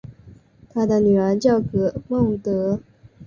[0.71, 2.79] 他的女儿叫格萝德。